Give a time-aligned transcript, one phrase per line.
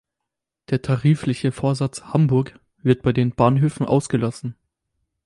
[0.71, 4.55] Der tarifliche Vorsatz "Hamburg" wird bei den Bahnhöfen ausgelassen.